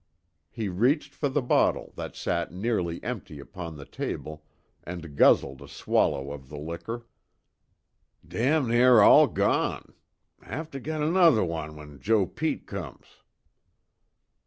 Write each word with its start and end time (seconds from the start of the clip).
He 0.49 0.67
reached 0.67 1.13
for 1.13 1.29
the 1.29 1.43
bottle, 1.43 1.93
that 1.95 2.15
sat 2.15 2.51
nearly 2.51 3.03
empty 3.03 3.39
upon 3.39 3.77
the 3.77 3.85
table, 3.85 4.43
and 4.83 5.15
guzzled 5.15 5.61
a 5.61 5.67
swallow 5.67 6.31
of 6.31 6.49
the 6.49 6.57
liquor. 6.57 7.05
"Damn 8.27 8.67
near 8.67 9.01
all 9.01 9.27
gone. 9.27 9.93
Have 10.41 10.71
to 10.71 10.79
get 10.79 11.01
nosher 11.01 11.45
one 11.45 11.75
when 11.75 11.99
Joe 11.99 12.25
Pete 12.25 12.65
comes." 12.65 13.05